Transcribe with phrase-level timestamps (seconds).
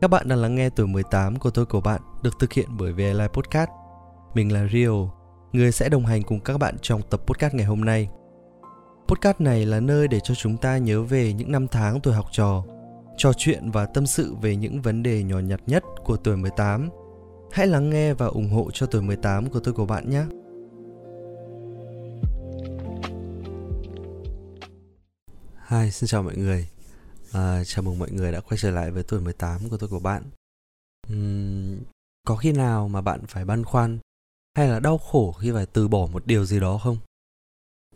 [0.00, 2.92] Các bạn đang lắng nghe tuổi 18 của tôi của bạn được thực hiện bởi
[2.92, 3.70] VLI Podcast.
[4.34, 4.92] Mình là Rio,
[5.52, 8.08] người sẽ đồng hành cùng các bạn trong tập podcast ngày hôm nay.
[9.08, 12.26] Podcast này là nơi để cho chúng ta nhớ về những năm tháng tuổi học
[12.32, 12.64] trò,
[13.16, 16.88] trò chuyện và tâm sự về những vấn đề nhỏ nhặt nhất của tuổi 18.
[17.52, 20.24] Hãy lắng nghe và ủng hộ cho tuổi 18 của tôi của bạn nhé.
[25.68, 26.77] Hi, xin chào mọi người.
[27.32, 29.98] À, chào mừng mọi người đã quay trở lại với tuổi 18 của tôi của
[29.98, 30.22] bạn.
[31.12, 31.78] Uhm,
[32.26, 33.98] có khi nào mà bạn phải băn khoăn
[34.56, 36.96] hay là đau khổ khi phải từ bỏ một điều gì đó không?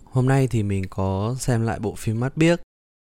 [0.05, 2.61] Hôm nay thì mình có xem lại bộ phim Mắt Biếc.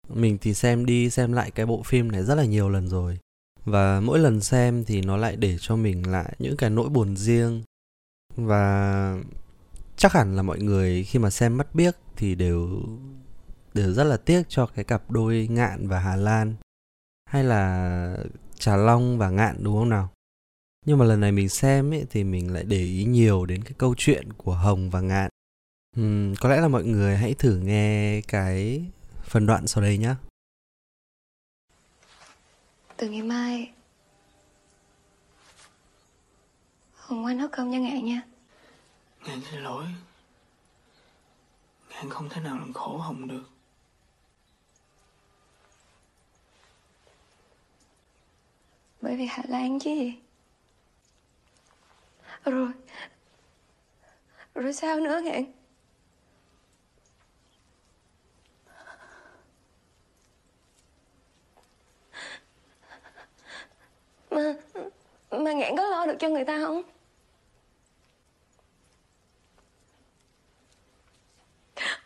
[0.08, 3.18] Mình thì xem đi xem lại cái bộ phim này rất là nhiều lần rồi.
[3.64, 7.16] Và mỗi lần xem thì nó lại để cho mình lại những cái nỗi buồn
[7.16, 7.62] riêng.
[8.36, 9.18] Và
[9.96, 12.82] chắc hẳn là mọi người khi mà xem Mắt Biếc thì đều
[13.74, 16.54] đều rất là tiếc cho cái cặp đôi Ngạn và Hà Lan
[17.26, 18.16] hay là
[18.58, 20.08] Trà Long và Ngạn đúng không nào?
[20.86, 23.72] Nhưng mà lần này mình xem ấy thì mình lại để ý nhiều đến cái
[23.78, 25.30] câu chuyện của Hồng và Ngạn.
[26.00, 28.84] Uhm, có lẽ là mọi người hãy thử nghe cái
[29.24, 30.14] phần đoạn sau đây nhé.
[32.96, 33.72] Từ ngày mai
[36.94, 38.22] Hồng qua nấu cơm cho Ngạn nha
[39.26, 39.84] Ngạn xin lỗi
[41.90, 43.53] Ngạn không thể nào làm khổ Hồng được
[49.04, 49.90] Bởi vì Hà Lan chứ.
[49.90, 50.14] Gì
[52.44, 52.68] Rồi.
[54.54, 55.44] Rồi sao nữa Ngạn
[64.30, 64.54] Mà
[65.30, 66.82] Mà Ngạn có lo được cho người ta không?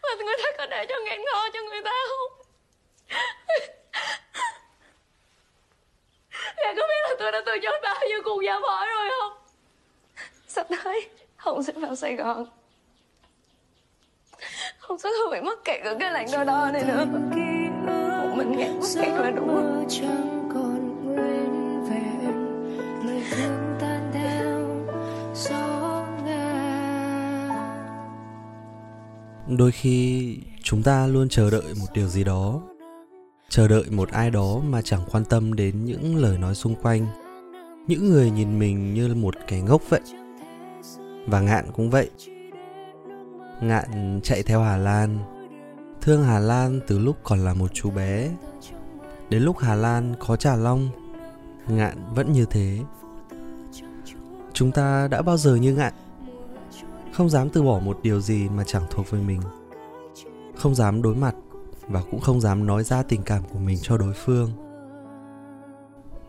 [0.03, 2.39] Mà người ta có để cho Ngạn lo cho người ta không?
[6.57, 9.33] Ngạn có biết là tôi đã từ chối bao nhiêu cuộc giả vợ rồi không?
[10.49, 12.47] Sắp tới Hồng sẽ vào Sài Gòn.
[14.79, 17.05] Hồng sẽ không bị mắc kẹt ở cái làng đo đo này nữa.
[18.23, 19.45] Một mình Ngạn mắc kẹt là đủ.
[25.35, 26.79] Gió ngàn
[29.59, 32.61] Đôi khi chúng ta luôn chờ đợi một điều gì đó
[33.51, 37.07] chờ đợi một ai đó mà chẳng quan tâm đến những lời nói xung quanh.
[37.87, 40.01] Những người nhìn mình như một kẻ ngốc vậy.
[41.27, 42.11] Và ngạn cũng vậy.
[43.61, 45.19] Ngạn chạy theo hà lan.
[46.01, 48.31] Thương hà lan từ lúc còn là một chú bé
[49.31, 50.89] đến lúc hà lan có trà long.
[51.69, 52.79] Ngạn vẫn như thế.
[54.53, 55.93] Chúng ta đã bao giờ như ngạn?
[57.13, 59.41] Không dám từ bỏ một điều gì mà chẳng thuộc về mình.
[60.57, 61.35] Không dám đối mặt
[61.89, 64.51] và cũng không dám nói ra tình cảm của mình cho đối phương.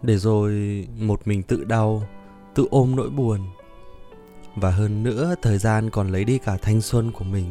[0.02, 2.03] Để rồi một mình tự đau,
[2.56, 3.40] tự ôm nỗi buồn.
[4.56, 7.46] Và hơn nữa, thời gian còn lấy đi cả thanh xuân của mình.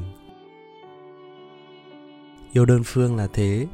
[2.52, 3.66] Yêu đơn phương là thế.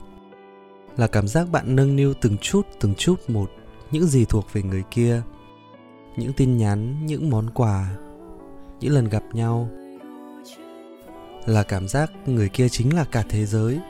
[0.96, 3.50] Là cảm giác bạn nâng niu từng chút từng chút một
[3.90, 5.22] những gì thuộc về người kia,
[6.16, 7.96] những tin nhắn, những món quà,
[8.80, 9.68] những lần gặp nhau.
[11.46, 13.80] Là cảm giác người kia chính là cả thế giới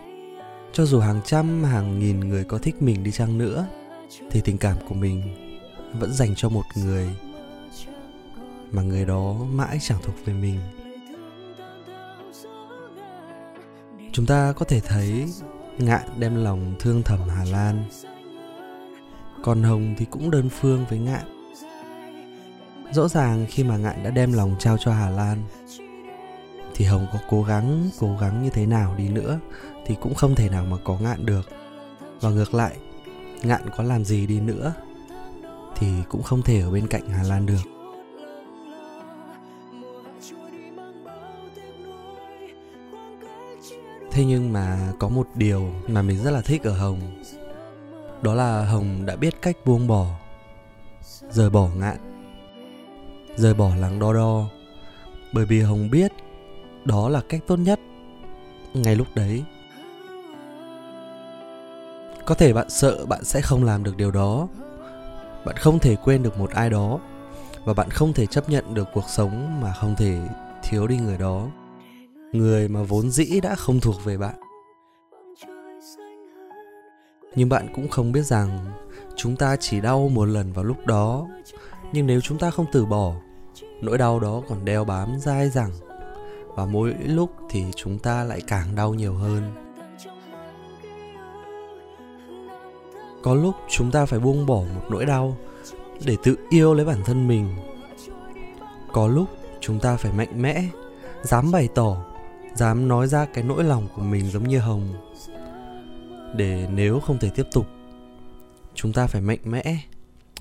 [0.74, 3.66] cho dù hàng trăm, hàng nghìn người có thích mình đi chăng nữa,
[4.30, 5.22] thì tình cảm của mình
[5.98, 7.08] vẫn dành cho một người
[8.72, 10.60] mà người đó mãi chẳng thuộc về mình.
[14.12, 15.24] Chúng ta có thể thấy
[15.78, 17.84] ngạn đem lòng thương thầm hà lan.
[19.42, 21.46] Còn hồng thì cũng đơn phương với ngạn.
[22.92, 25.42] Rõ ràng khi mà ngạn đã đem lòng trao cho hà lan
[26.74, 29.40] thì hồng có cố gắng cố gắng như thế nào đi nữa
[29.86, 31.48] thì cũng không thể nào mà có ngạn được.
[32.20, 32.76] Và ngược lại,
[33.42, 34.72] ngạn có làm gì đi nữa
[35.76, 37.62] thì cũng không thể ở bên cạnh hà lan được.
[44.10, 47.00] Thế nhưng mà có một điều mà mình rất là thích ở hồng,
[48.22, 50.06] đó là hồng đã biết cách buông bỏ,
[51.30, 51.96] rời bỏ ngạn,
[53.36, 54.48] rời bỏ lắng đo đo.
[55.32, 56.12] Bởi vì hồng biết
[56.84, 57.80] đó là cách tốt nhất.
[58.74, 59.44] Ngay lúc đấy,
[62.24, 64.48] có thể bạn sợ bạn sẽ không làm được điều đó.
[65.44, 66.98] Bạn không thể quên được một ai đó
[67.64, 70.18] và bạn không thể chấp nhận được cuộc sống mà không thể
[70.62, 71.46] thiếu đi người đó.
[72.32, 74.34] Người mà vốn dĩ đã không thuộc về bạn.
[77.34, 78.58] Nhưng bạn cũng không biết rằng
[79.16, 81.26] chúng ta chỉ đau một lần vào lúc đó.
[81.92, 83.12] Nhưng nếu chúng ta không từ bỏ,
[83.80, 85.70] nỗi đau đó còn đeo bám dai dẳng
[86.54, 89.52] và mỗi lúc thì chúng ta lại càng đau nhiều hơn.
[93.22, 95.36] Có lúc chúng ta phải buông bỏ một nỗi đau
[96.04, 97.56] để tự yêu lấy bản thân mình.
[98.92, 99.28] Có lúc
[99.60, 100.64] chúng ta phải mạnh mẽ,
[101.22, 102.04] dám bày tỏ,
[102.54, 104.88] dám nói ra cái nỗi lòng của mình giống như hồng.
[106.36, 107.66] Để nếu không thể tiếp tục,
[108.74, 109.62] chúng ta phải mạnh mẽ,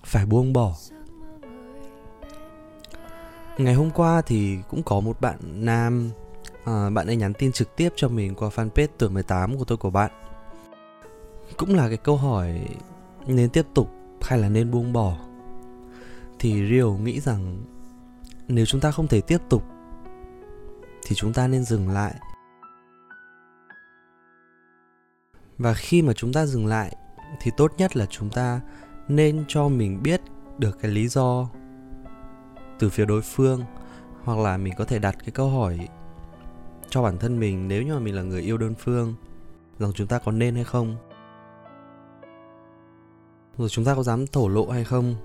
[0.04, 0.76] phải buông bỏ
[3.58, 6.10] ngày hôm qua thì cũng có một bạn nam
[6.66, 9.78] à, bạn ấy nhắn tin trực tiếp cho mình qua fanpage tuổi 18 của tôi
[9.78, 10.12] của bạn.
[11.58, 12.68] Cũng là cái câu hỏi
[13.28, 13.90] nên tiếp tục
[14.22, 15.18] hay là nên buông bỏ?
[16.40, 17.64] Thì Rio nghĩ rằng
[18.48, 19.64] nếu chúng ta không thể tiếp tục
[21.06, 22.16] thì chúng ta nên dừng lại.
[25.58, 26.96] Và khi mà chúng ta dừng lại
[27.42, 28.62] thì tốt nhất là chúng ta
[29.08, 30.22] nên cho mình biết
[30.58, 31.50] được cái lý do
[32.80, 33.64] từ phía đối phương,
[34.24, 35.88] hoặc là mình có thể đặt cái câu hỏi
[36.90, 39.14] cho bản thân mình nếu như mà mình là người yêu đơn phương,
[39.80, 40.96] rằng chúng ta có nên hay không?
[43.58, 45.16] Rồi chúng ta có dám thổ lộ hay không?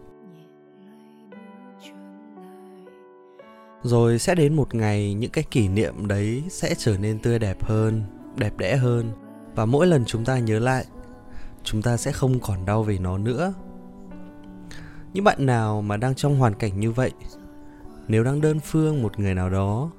[3.83, 7.65] Rồi sẽ đến một ngày những cái kỷ niệm đấy sẽ trở nên tươi đẹp
[7.65, 8.03] hơn,
[8.37, 9.13] đẹp đẽ hơn.
[9.55, 10.85] Và mỗi lần chúng ta nhớ lại,
[11.63, 13.55] chúng ta sẽ không còn đau vì nó nữa
[15.19, 17.11] những bạn nào mà đang trong hoàn cảnh như vậy,
[18.09, 19.91] nếu đang đơn phương một người nào đó,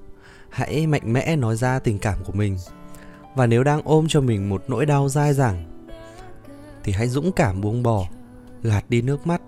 [0.50, 2.57] hãy mạnh mẽ nói ra tình cảm của mình.
[3.36, 5.88] Và nếu đang ôm cho mình một nỗi đau dai dẳng,
[6.83, 8.07] thì hãy dũng cảm buông bỏ,
[8.63, 9.42] gạt đi nước mắt,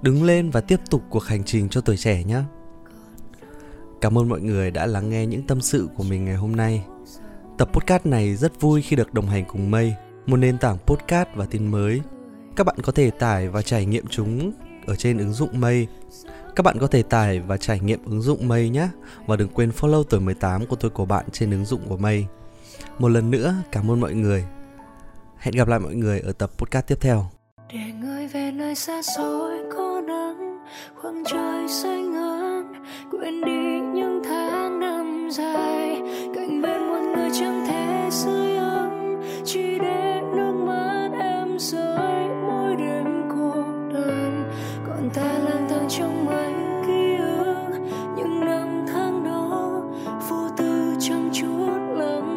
[0.00, 2.42] đứng lên và tiếp tục cuộc hành trình cho tuổi trẻ nhé.
[4.00, 6.84] Cảm ơn mọi người đã lắng nghe những tâm sự của mình ngày hôm nay.
[7.58, 9.94] Tập podcast này rất vui khi được đồng hành cùng mây,
[10.26, 12.00] một nền tảng podcast và tin mới.
[12.56, 14.52] Các bạn có thể tải và trải nghiệm chúng
[14.86, 15.86] ở trên ứng dụng Mây.
[16.56, 18.88] Các bạn có thể tải và trải nghiệm ứng dụng Mây nhé.
[19.26, 22.26] Và đừng quên follow tuổi 18 của tôi của bạn trên ứng dụng của Mây.
[22.98, 24.44] Một lần nữa, cảm ơn mọi người.
[25.38, 27.26] Hẹn gặp lại mọi người ở tập podcast tiếp theo.
[27.72, 30.58] Để người về nơi xa xôi có nắng,
[31.02, 36.01] khoảng trời xanh ngát, quên đi những tháng năm dài
[51.32, 52.31] chút lòng